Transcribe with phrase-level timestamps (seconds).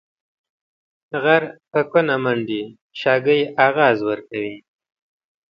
[1.23, 2.63] غر په کونه منډي،
[2.99, 4.57] شاگى اغاز ورکوي.